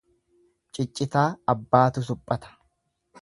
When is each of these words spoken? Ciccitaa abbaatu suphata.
Ciccitaa 0.77 1.27
abbaatu 1.53 2.05
suphata. 2.09 2.57